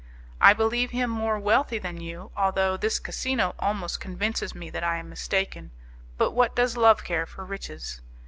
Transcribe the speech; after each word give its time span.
I 0.41 0.53
believe 0.53 0.89
him 0.89 1.11
more 1.11 1.37
wealthy 1.37 1.77
than 1.77 2.01
you, 2.01 2.31
although 2.35 2.75
this 2.75 2.97
casino 2.97 3.53
almost 3.59 3.99
convinces 3.99 4.55
me 4.55 4.71
that 4.71 4.83
I 4.83 4.97
am 4.97 5.09
mistaken, 5.09 5.69
but 6.17 6.31
what 6.31 6.55
does 6.55 6.75
love 6.75 7.03
care 7.03 7.27
for 7.27 7.45
riches? 7.45 8.01